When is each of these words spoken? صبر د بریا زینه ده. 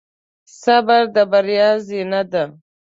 صبر 0.61 1.01
د 1.15 1.17
بریا 1.31 1.69
زینه 1.87 2.21
ده. 2.31 2.43